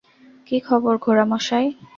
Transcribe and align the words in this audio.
কী 0.47 0.57
খবর, 0.59 0.93
ঘোড়ামশাই? 0.97 1.67